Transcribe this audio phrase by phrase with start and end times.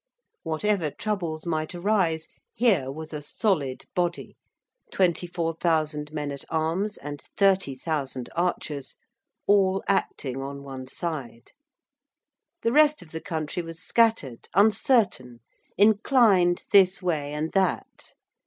[0.41, 4.35] Whatever troubles might arise, here was a solid body
[4.91, 8.95] '24,000 men at arms and 30,000 archers,'
[9.45, 11.51] all acting on one side.
[12.63, 15.41] The rest of the country was scattered, uncertain,
[15.77, 18.15] inclined this way and that.